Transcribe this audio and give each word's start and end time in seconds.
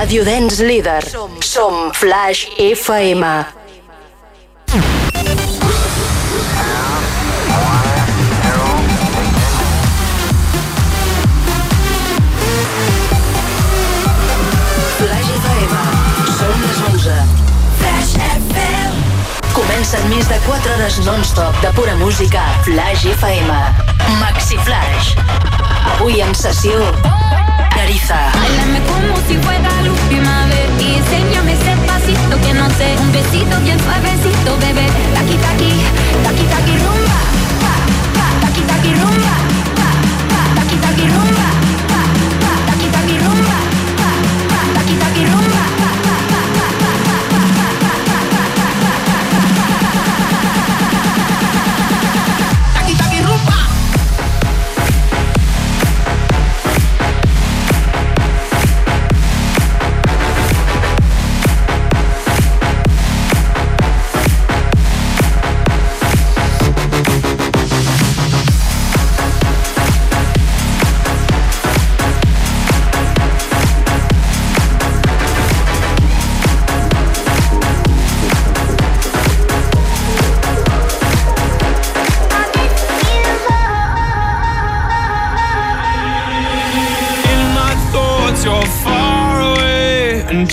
ràdio 0.00 0.24
dance 0.24 0.64
líder. 0.64 1.04
Som, 1.10 1.30
som 1.40 1.74
Flash 1.92 2.48
FM. 2.56 3.24
Comencen 19.52 20.08
més 20.08 20.28
de 20.28 20.38
4 20.46 20.72
hores 20.78 20.96
non-stop 21.04 21.60
de 21.60 21.74
pura 21.76 21.92
música 22.00 22.40
Flash 22.64 23.04
FM. 23.18 23.52
Maxi 24.16 24.56
Flash. 24.64 25.12
Avui 25.92 26.24
en 26.24 26.32
sessió, 26.32 26.80
Cariza. 27.90 28.30
Bailame 28.34 28.80
como 28.86 29.16
si 29.26 29.36
fuera 29.38 29.68
la 29.82 29.90
última 29.90 30.46
vez 30.46 30.70
y 30.80 30.94
enséñame 30.94 31.54
ese 31.54 31.74
pasito 31.88 32.40
que 32.40 32.54
no 32.54 32.70
sé. 32.78 32.94
Un 33.00 33.10
besito 33.10 33.58
bien 33.64 33.80
suavecito, 33.80 34.56
bebé. 34.60 34.86
Taki, 35.14 35.34
taki, 35.34 35.59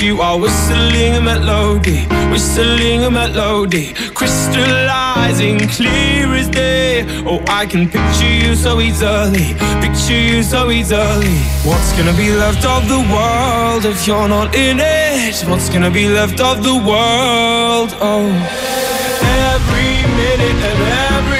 you 0.01 0.21
are 0.21 0.39
whistling 0.39 1.15
a 1.15 1.21
melody, 1.21 2.05
whistling 2.31 3.03
a 3.03 3.11
melody, 3.11 3.93
crystallizing 4.13 5.59
clear 5.69 6.33
as 6.33 6.49
day. 6.49 7.05
Oh, 7.25 7.43
I 7.47 7.65
can 7.65 7.89
picture 7.89 8.33
you 8.43 8.55
so 8.55 8.79
easily, 8.79 9.55
picture 9.81 10.19
you 10.29 10.43
so 10.43 10.71
easily. 10.71 11.37
What's 11.63 11.91
gonna 11.97 12.17
be 12.17 12.31
left 12.31 12.65
of 12.65 12.87
the 12.87 12.99
world 13.13 13.85
if 13.85 14.05
you're 14.07 14.27
not 14.27 14.55
in 14.55 14.79
it? 14.79 15.35
What's 15.47 15.69
gonna 15.69 15.91
be 15.91 16.07
left 16.07 16.39
of 16.39 16.63
the 16.63 16.75
world? 16.75 17.95
Oh, 17.99 18.27
every 19.53 19.93
minute 20.19 20.59
and 20.69 20.81
every 21.15 21.36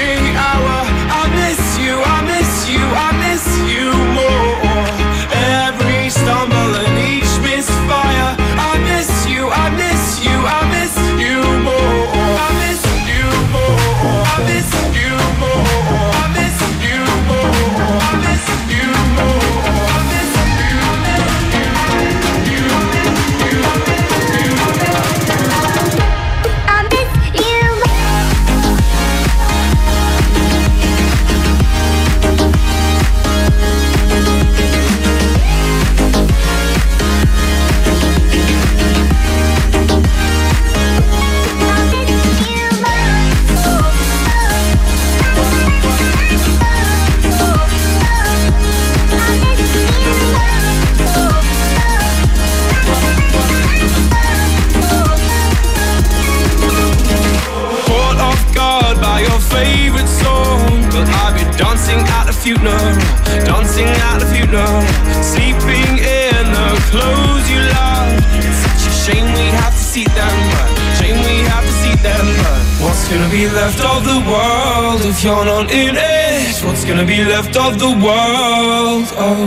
funeral, 62.48 62.96
dancing 63.44 63.92
at 64.08 64.16
the 64.20 64.26
funeral, 64.32 64.80
sleeping 65.20 66.00
in 66.00 66.44
the 66.56 66.68
clothes 66.88 67.44
you 67.52 67.60
love. 67.76 68.08
It's 68.40 68.60
such 68.64 68.84
a 68.88 68.92
shame 69.04 69.28
we 69.36 69.46
have 69.60 69.74
to 69.76 69.84
see 69.92 70.06
them, 70.16 70.36
but 70.56 70.70
shame 70.96 71.18
we 71.28 71.44
have 71.52 71.64
to 71.68 71.74
see 71.82 71.94
them. 72.00 72.24
But 72.40 72.88
what's 72.88 73.04
gonna 73.10 73.28
be 73.28 73.44
left 73.60 73.80
of 73.84 74.00
the 74.12 74.20
world 74.30 75.00
if 75.04 75.22
you're 75.22 75.44
not 75.44 75.70
in 75.70 75.94
it? 75.96 76.56
What's 76.64 76.84
gonna 76.88 77.04
be 77.04 77.22
left 77.22 77.54
of 77.56 77.78
the 77.84 77.92
world? 78.06 79.06
Oh, 79.26 79.44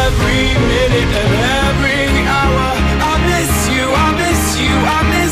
every 0.00 0.44
minute 0.72 1.12
and 1.22 1.34
every 1.68 2.04
hour, 2.38 2.66
I 3.10 3.14
miss 3.28 3.54
you, 3.74 3.84
I 4.04 4.08
miss 4.24 4.44
you, 4.64 4.72
I 4.96 5.00
miss 5.12 5.23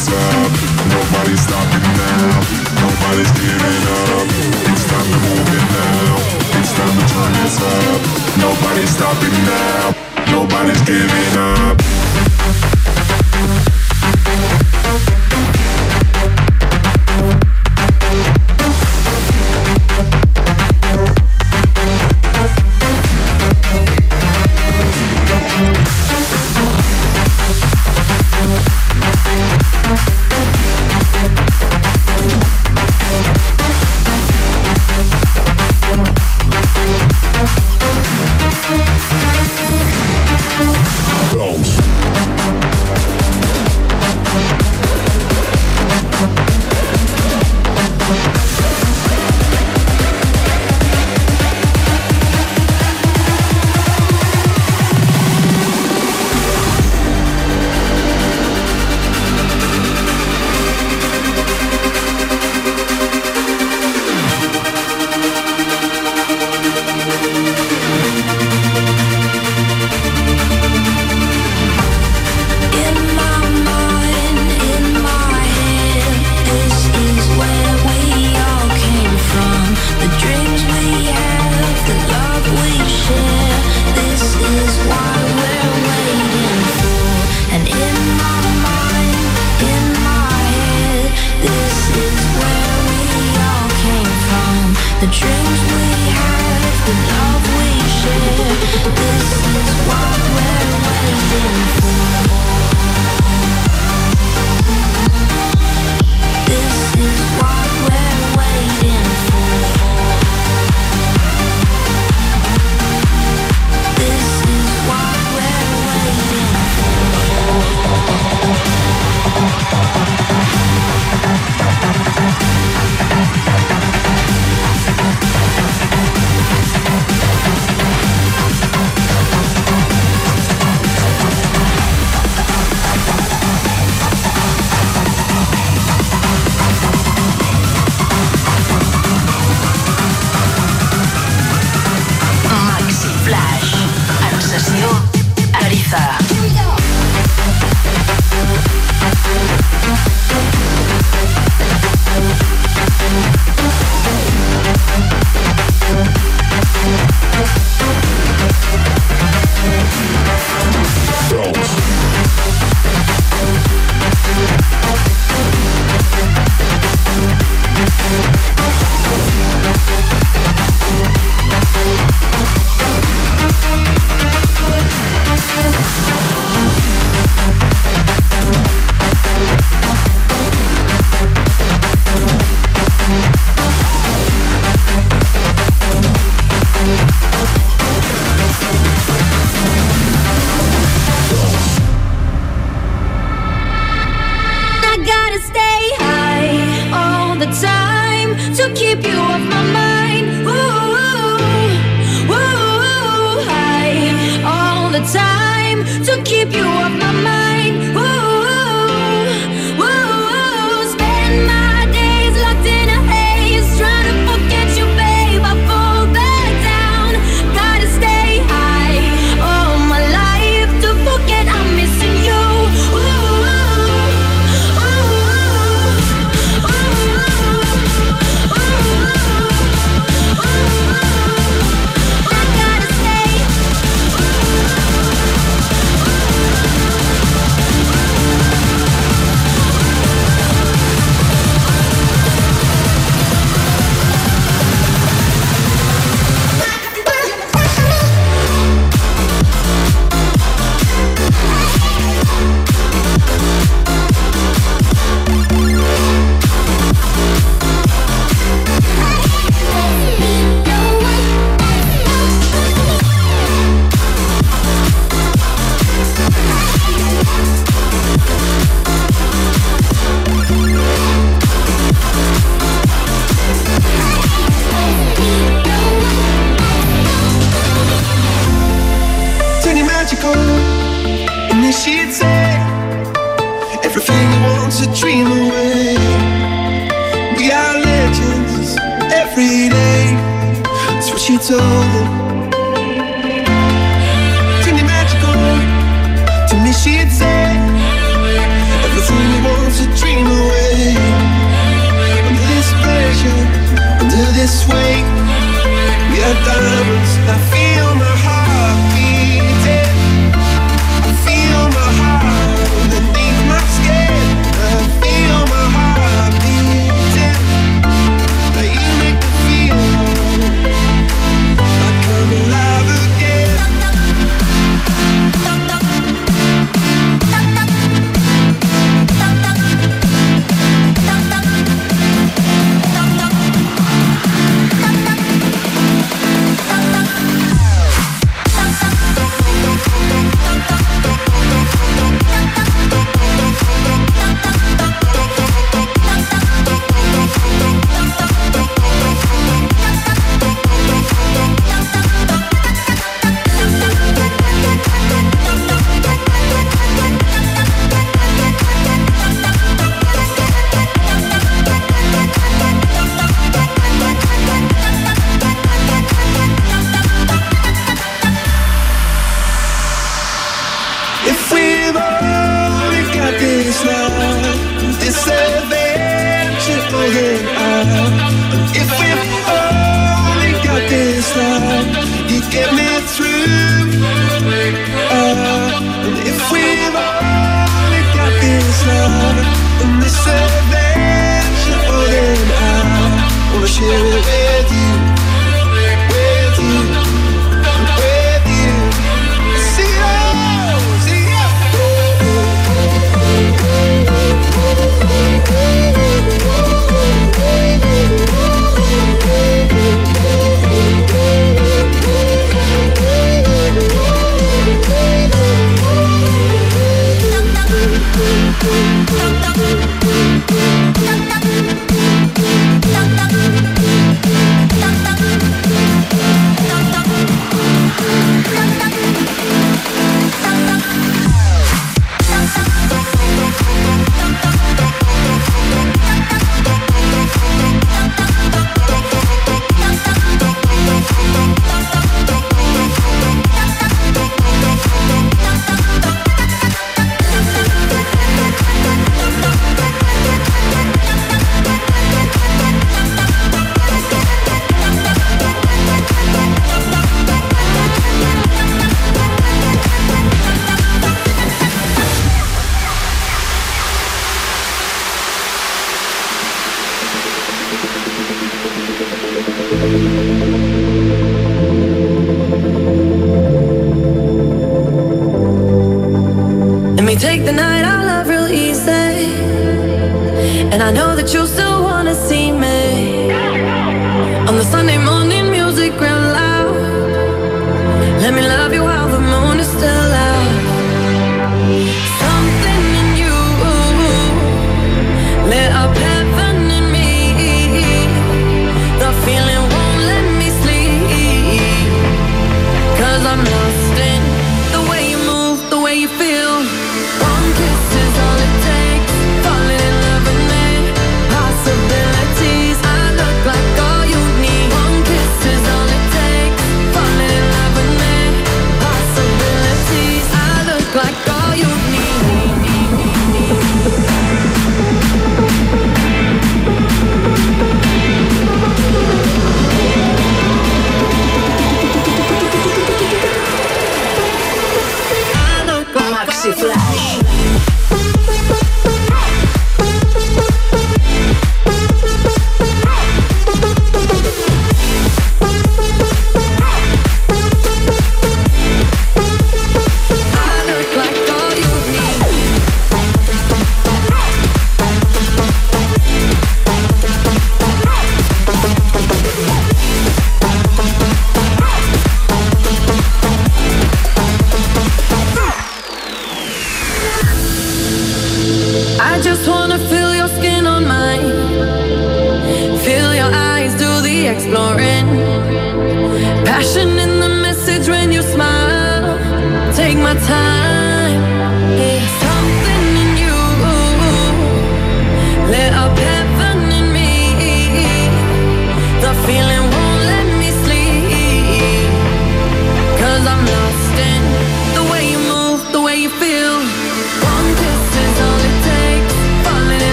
hands 0.00 0.12
up. 0.12 0.52
Nobody's 0.88 1.40
stopping 1.40 1.82
now. 1.82 2.40
Nobody's 2.80 3.32
giving 3.32 3.84
up. 3.88 4.26
It's 4.70 4.84
time 4.88 5.08
to 5.10 5.18
move 5.26 5.48
it 5.56 5.66
now. 5.76 6.16
It's 6.58 6.72
time 6.72 6.94
to 6.98 7.04
turn 7.12 7.32
this 7.32 7.60
up. 7.60 8.00
Nobody's 8.38 8.90
stopping 8.90 9.36
now. 9.44 9.94
Nobody's 10.32 10.82
giving 10.82 11.36
up. 11.38 12.69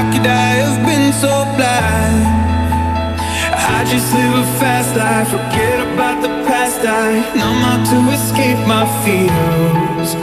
How 0.00 0.10
could 0.10 0.26
I 0.26 0.64
have 0.64 0.80
been 0.86 1.12
so 1.12 1.28
blind? 1.60 2.24
I 3.76 3.84
just 3.84 4.08
live 4.14 4.32
a 4.32 4.46
fast 4.58 4.96
life, 4.96 5.28
forget 5.28 5.76
about 5.92 6.22
the 6.22 6.32
past 6.48 6.80
I 6.80 7.20
numb 7.36 7.60
out 7.68 7.84
to 7.92 7.98
escape 8.16 8.56
my 8.66 8.88
fears. 9.04 10.14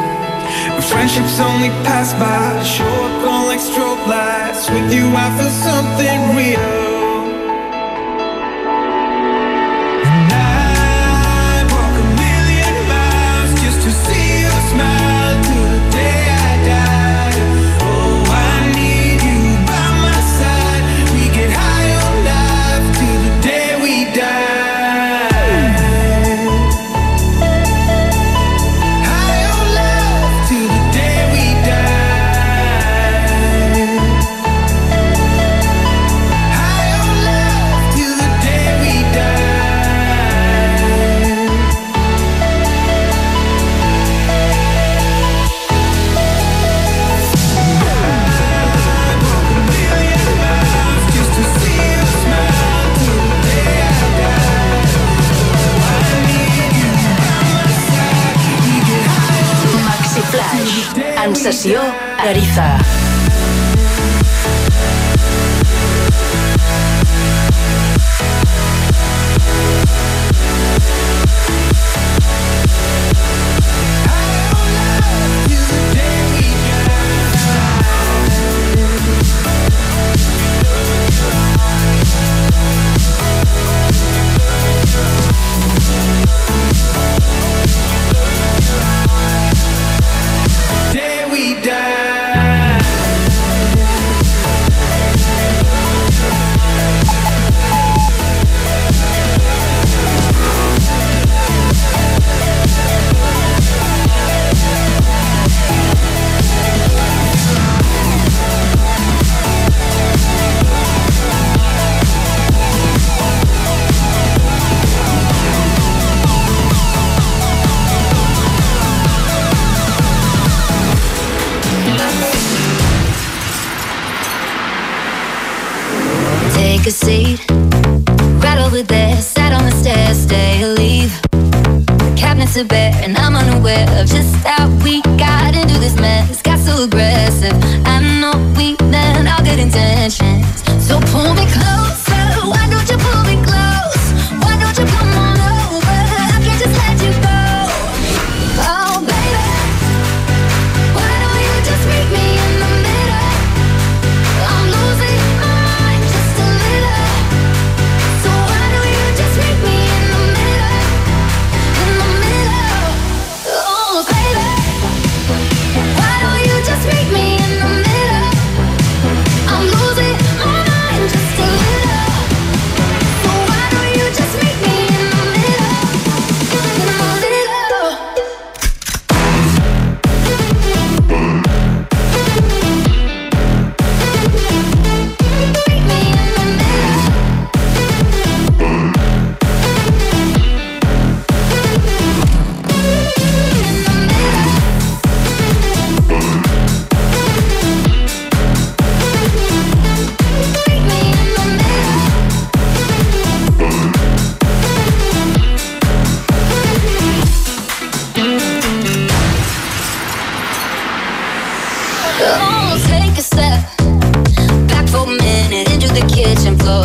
Friendships 0.90 1.40
only 1.40 1.70
pass 1.86 2.12
by, 2.14 2.64
show 2.64 2.90
up 2.90 3.28
on 3.30 3.46
like 3.46 3.60
strobe 3.60 4.02
lights. 4.08 4.68
With 4.68 4.92
you 4.92 5.14
I 5.14 5.30
feel 5.38 5.54
something 5.54 6.36
real. 6.36 6.97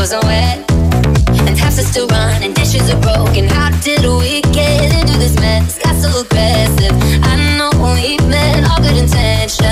wasn't 0.03 0.25
wet, 0.25 0.59
and 1.47 1.57
taps 1.57 1.79
are 1.79 1.83
still 1.83 2.09
running, 2.09 2.53
dishes 2.55 2.91
are 2.91 3.01
broken. 3.03 3.47
How 3.47 3.71
did 3.83 4.01
we 4.05 4.41
get 4.51 4.91
into 4.99 5.17
this 5.17 5.37
mess? 5.37 5.79
Got 5.79 5.95
so 5.95 6.09
aggressive. 6.23 6.91
I 7.23 7.57
know 7.57 7.71
we 7.95 8.19
meant 8.27 8.69
all 8.69 8.83
good 8.83 8.97
intentions. 8.97 9.72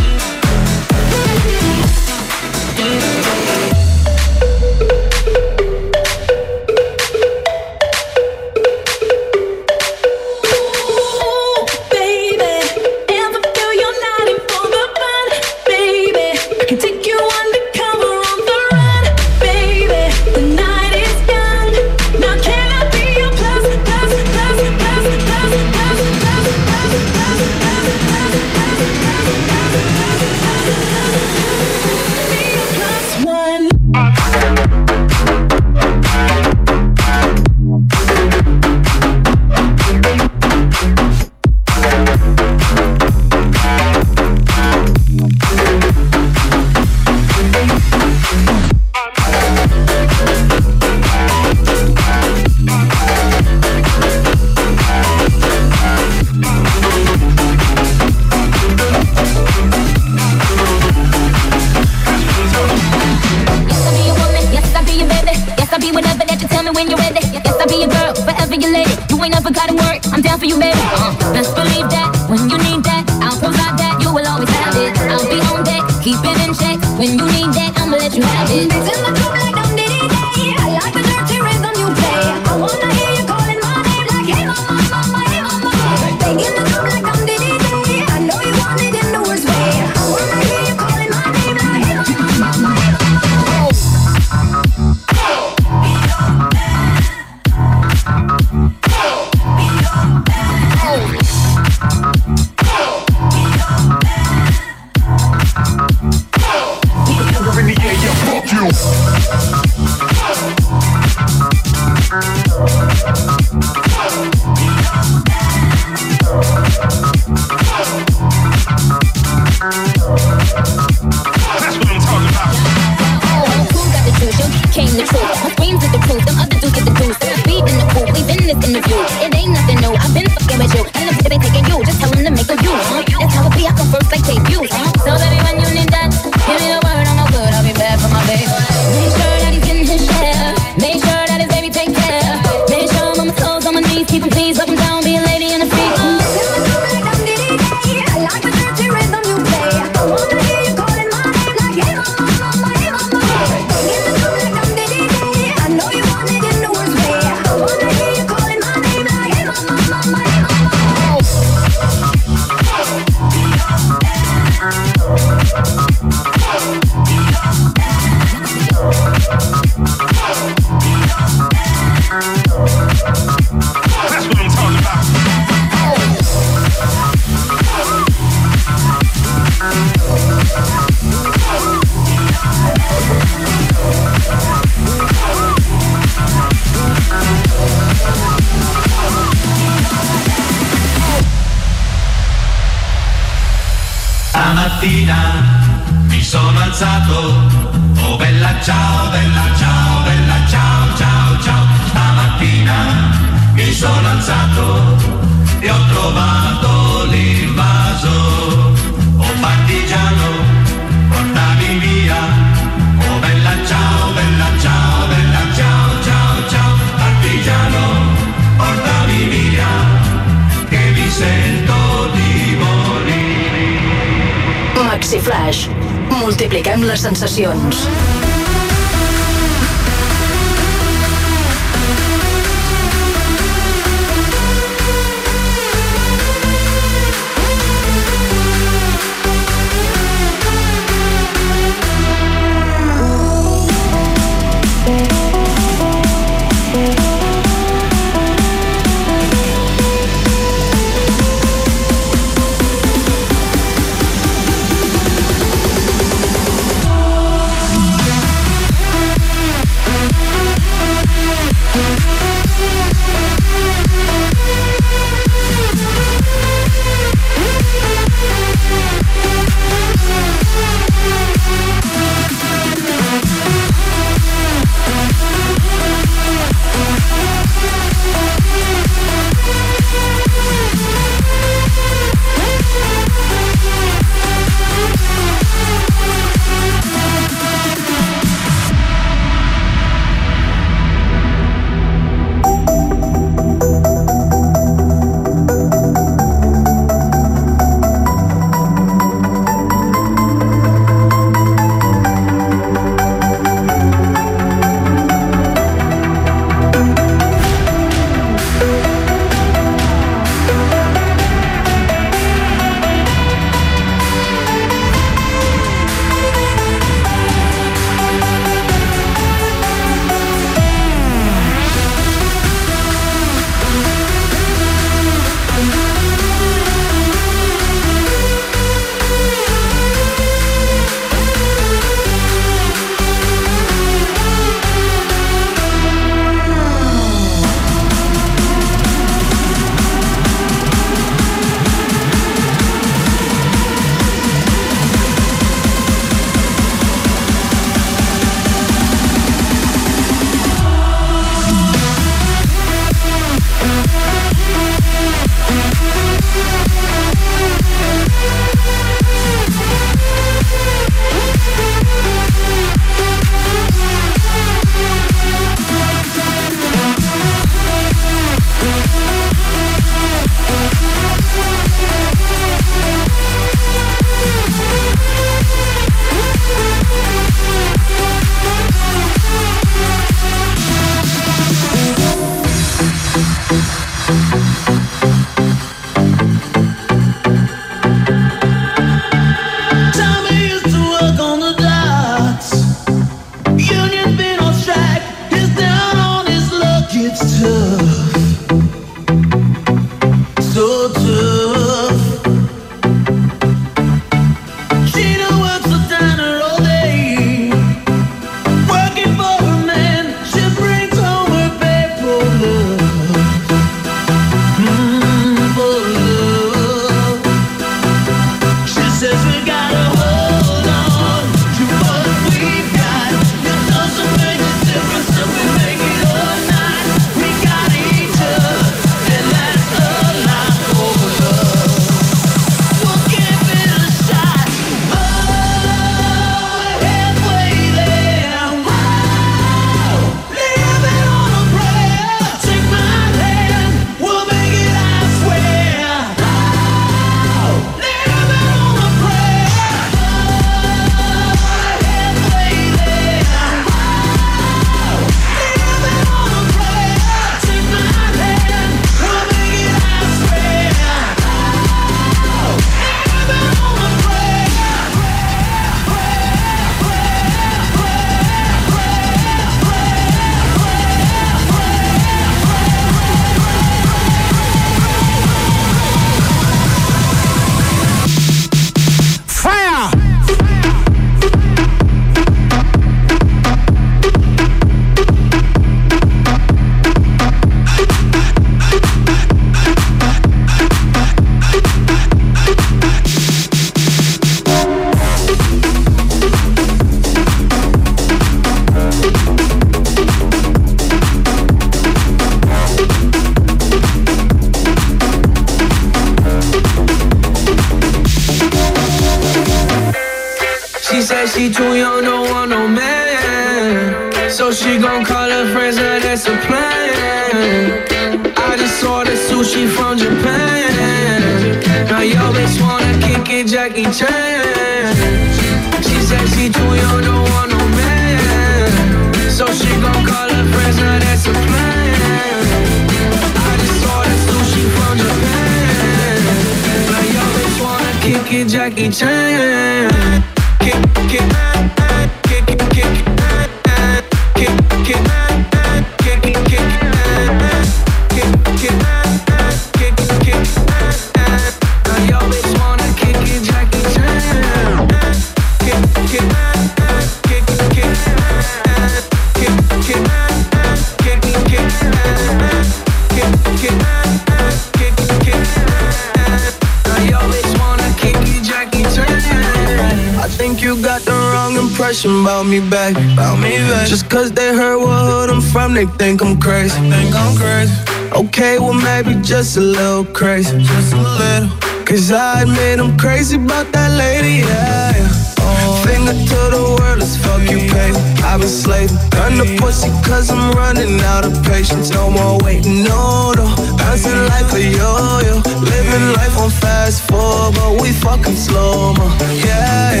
they 575.84 575.96
think 575.96 576.22
I'm 576.22 576.40
crazy. 576.40 576.78
Think 576.90 577.14
I'm 577.14 577.36
crazy. 577.36 577.74
Okay, 578.12 578.58
well 578.58 578.74
maybe 578.74 579.20
just 579.22 579.56
a 579.56 579.60
little 579.60 580.04
crazy. 580.04 580.58
Just 580.58 580.92
a 580.92 580.96
little. 580.96 581.50
Cause 581.84 582.10
I 582.10 582.42
admit 582.42 582.80
I'm 582.80 582.96
crazy 582.96 583.36
about 583.36 583.70
that 583.72 583.90
lady, 583.92 584.46
yeah. 584.46 584.92
Oh, 585.40 585.82
Finger 585.86 586.12
to 586.12 586.40
the 586.56 586.76
world 586.78 587.02
is 587.02 587.16
fuck 587.18 587.42
you, 587.42 587.60
baby. 587.70 587.98
I've 588.24 588.40
been 588.40 588.48
slaving. 588.48 588.96
Turn 589.10 589.36
the 589.36 589.56
pussy 589.60 589.90
cause 590.08 590.30
I'm 590.30 590.52
running 590.52 591.00
out 591.00 591.26
of 591.26 591.34
patience. 591.44 591.90
No 591.90 592.10
more 592.10 592.38
waiting, 592.38 592.84
no, 592.84 593.32
no. 593.36 593.44
Bouncing 593.76 594.24
like 594.32 594.50
a 594.54 594.62
yo-yo. 594.62 595.42
Living 595.60 596.06
life 596.16 596.38
on 596.38 596.50
fast 596.50 597.02
forward, 597.02 597.54
but 597.56 597.82
we 597.82 597.92
fucking 597.92 598.36
slow-mo, 598.36 599.06
yeah. 599.44 600.00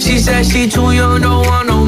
She 0.00 0.18
said 0.18 0.46
she 0.46 0.68
too 0.68 0.92
young, 0.92 1.20
don't 1.20 1.46
want 1.46 1.68
no 1.68 1.83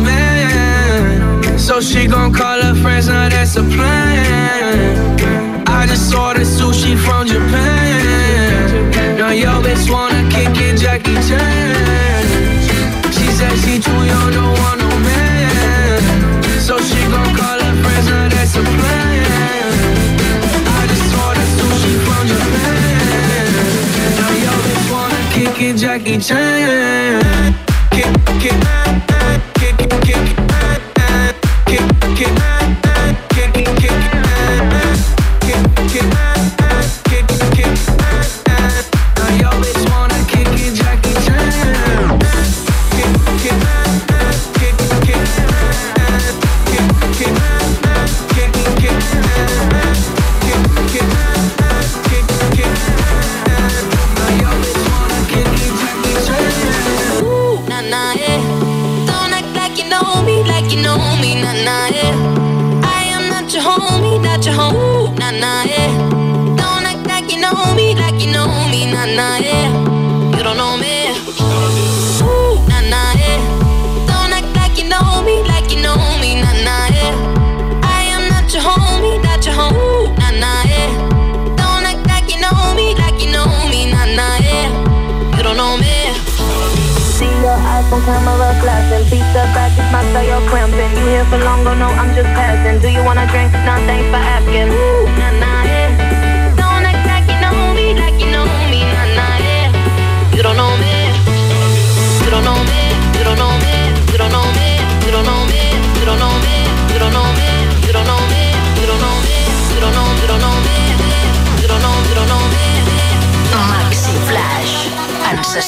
so 1.77 1.83
she 1.83 2.07
gon' 2.07 2.33
call 2.33 2.63
her 2.63 2.75
friends, 2.75 3.07
now 3.07 3.29
that's 3.29 3.55
a 3.57 3.63
plan. 3.63 5.21
I 5.67 5.85
just 5.87 6.15
ordered 6.15 6.47
sushi 6.47 6.97
from 6.97 7.27
Japan. 7.27 9.19
Now 9.19 9.29
yo 9.29 9.61
bitch 9.61 9.91
wanna 9.91 10.27
kick 10.31 10.57
it, 10.57 10.79
Jackie 10.81 11.21
Chan. 11.29 12.25
She 13.13 13.27
said 13.37 13.55
she 13.59 13.79
too 13.79 13.93
young, 13.93 14.33
don't 14.33 14.59
want 14.59 14.81
no 14.81 14.89
man. 14.89 16.01
So 16.61 16.79
she 16.79 16.97
gon' 17.13 17.37
call 17.37 17.61
her 17.61 17.75
friends, 17.83 18.07
now 18.09 18.27
that's 18.31 18.57
a 18.57 18.63
plan. 18.63 19.75
I 20.79 20.87
just 20.89 21.13
ordered 21.25 21.51
sushi 21.59 21.93
from 22.07 22.23
Japan. 22.33 23.53
Now 24.17 24.33
yo 24.45 24.53
bitch 24.65 24.87
wanna 24.95 25.21
kick 25.35 25.61
it, 25.61 25.77
Jackie 25.77 26.19
Chan. 26.21 27.55
Kick, 27.91 28.09
kick. 28.41 29.06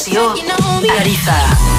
Lazio, 0.09 0.35
Arifa. 0.99 1.78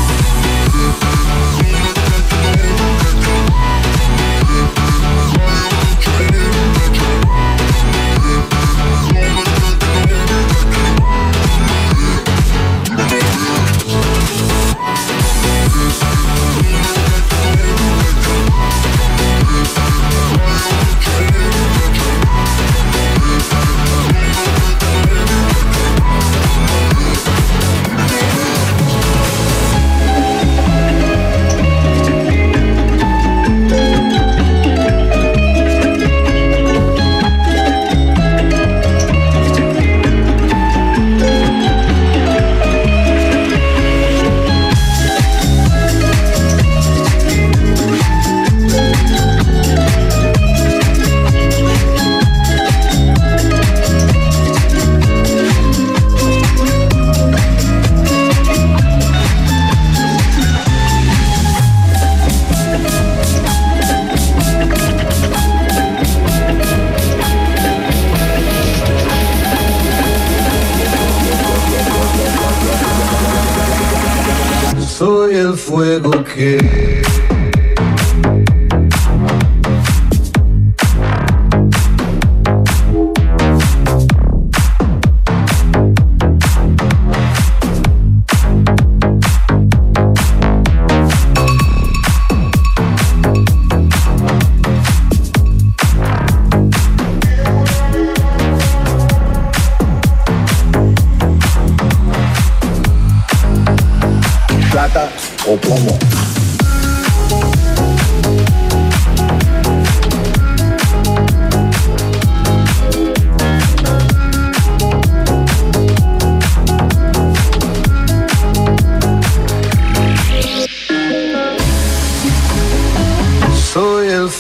plata 104.80 105.10
o 105.46 105.58
plomo. 105.58 106.19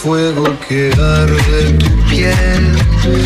Fuego 0.10 0.46
que 0.68 0.92
arde 0.92 1.74
tu 1.78 1.90
piel, 2.10 2.66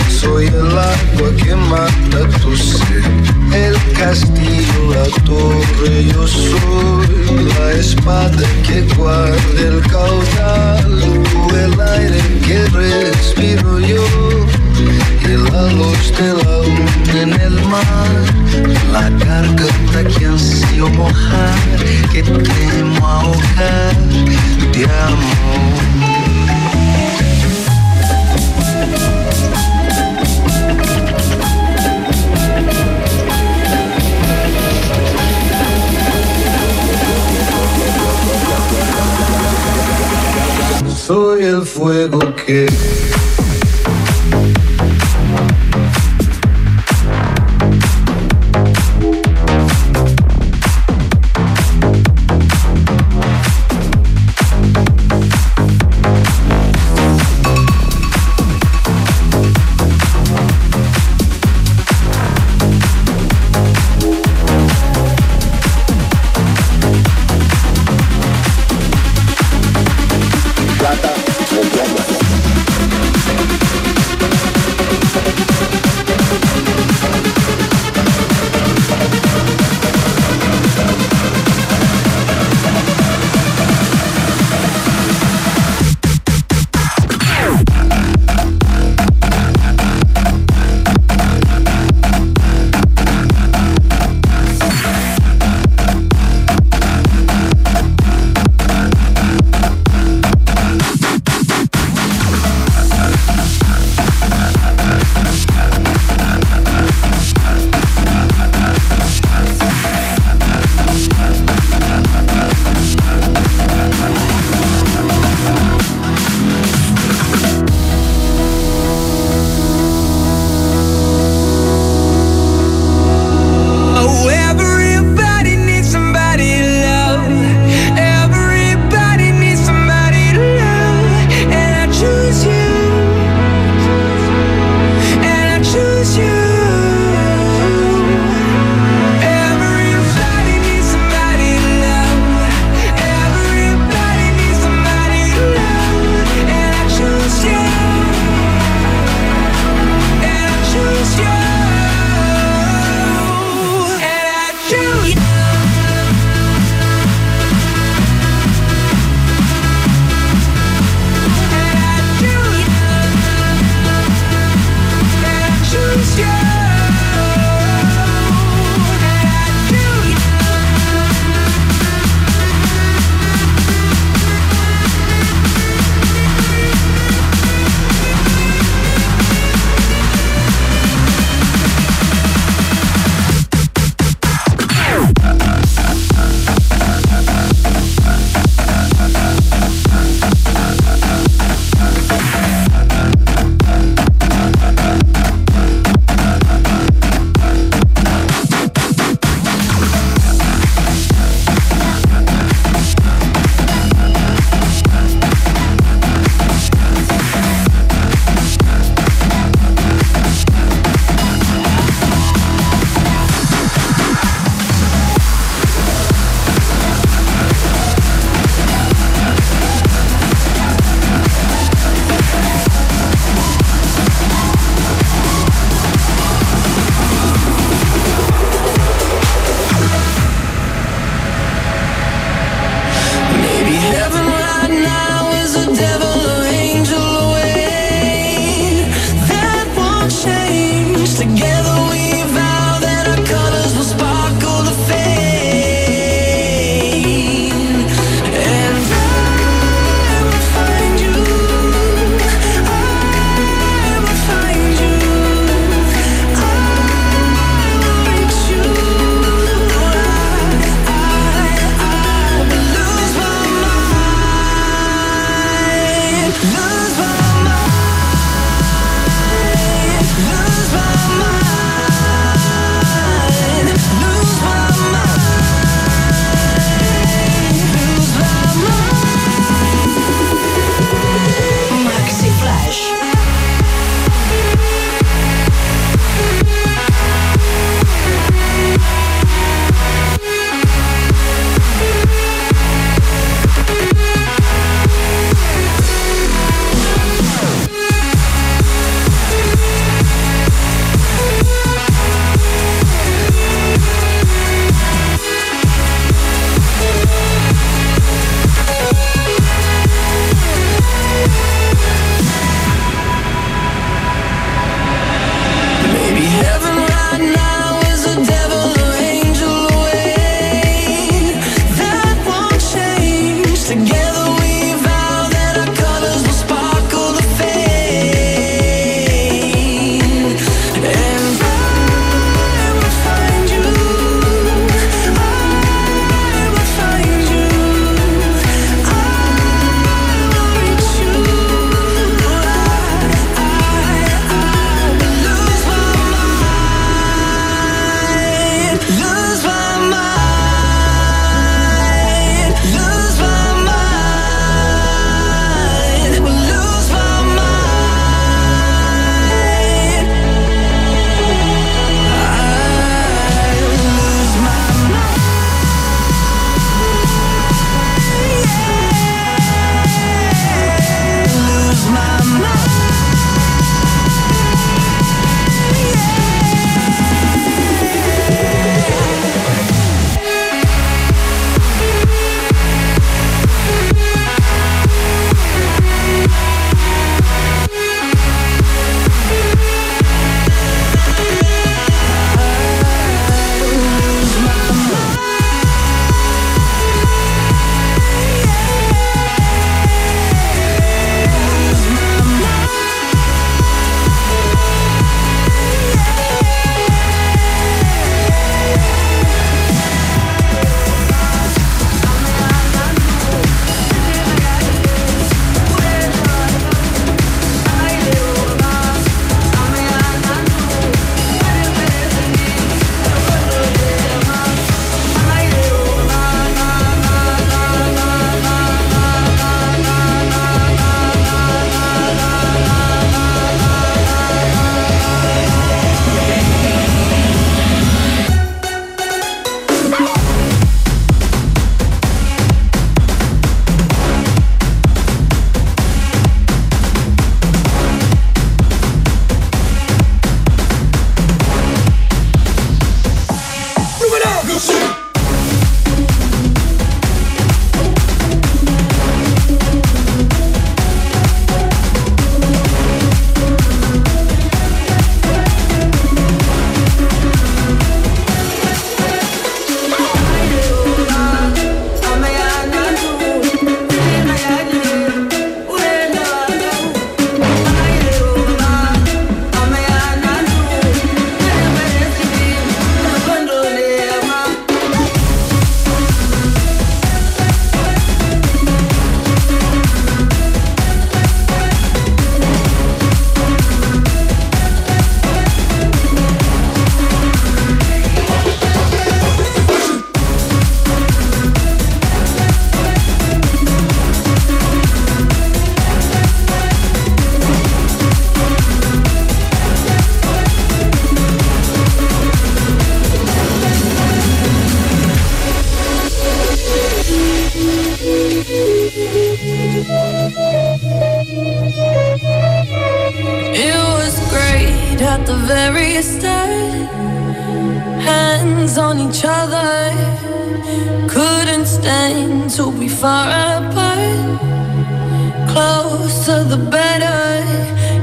soy 0.09 0.47
el 0.47 0.77
agua 0.77 1.29
que 1.41 1.55
mata 1.55 2.21
tu 2.41 2.57
sed, 2.57 3.05
el 3.53 3.75
castillo, 3.93 4.81
la 4.93 5.05
torre, 5.23 6.03
yo 6.11 6.27
soy 6.27 7.45
la 7.55 7.71
espada 7.71 8.43
que 8.67 8.81
guarda 8.97 9.61
el 9.61 9.79
caudal, 9.87 11.23
tú 11.31 11.55
el 11.55 11.73
aire 11.95 12.21
que 12.45 12.57
respiro 12.77 13.79
yo, 13.79 14.05
y 15.23 15.51
la 15.51 15.63
luz 15.79 16.11
de 16.19 16.33
la 16.43 16.57
luna 16.67 17.21
en 17.21 17.31
el 17.47 17.57
mar, 17.73 18.15
la 18.91 19.09
garganta 19.25 20.03
que 20.03 20.25
ansío 20.25 20.89
mojar, 20.89 21.59
que 22.11 22.23
temo 22.23 23.07
ahogar, 23.07 23.95
te 24.73 24.83
amo. 24.83 26.12
Soy 41.05 41.43
el 41.43 41.63
fuego 41.63 42.17
que 42.33 42.65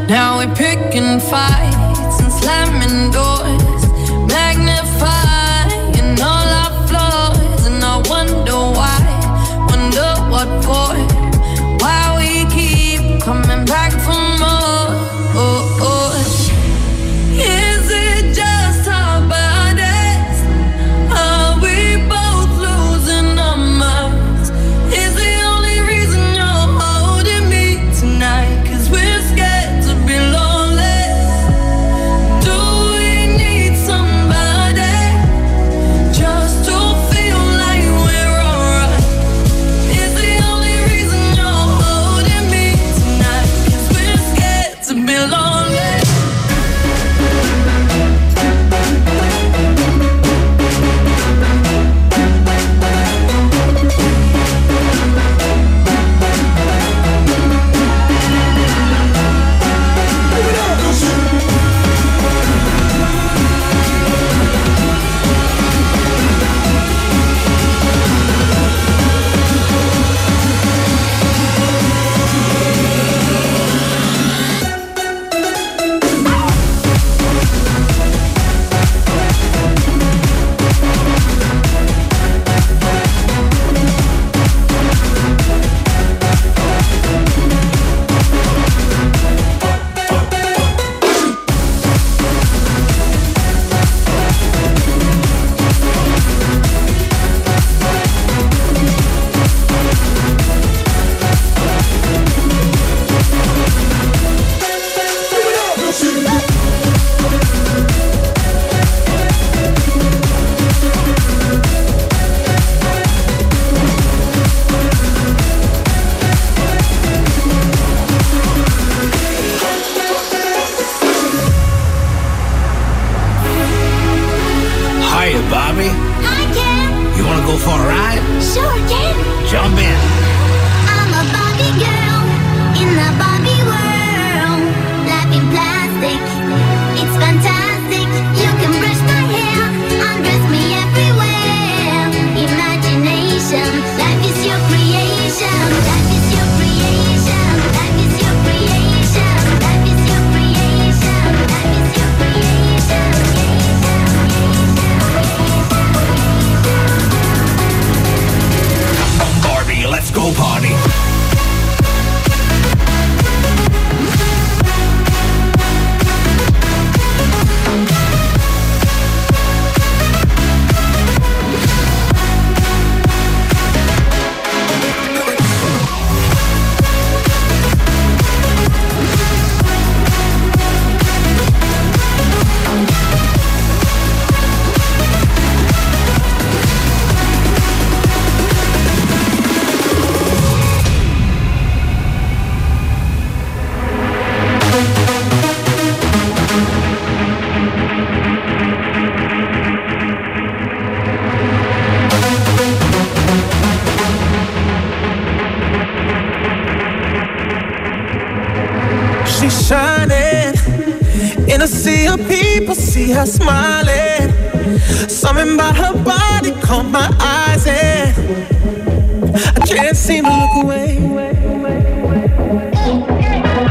Now 0.08 0.38
we're 0.38 0.54
picking 0.54 1.20
fights 1.20 2.20
and 2.20 2.32
slamming 2.32 3.10
doors, 3.12 3.59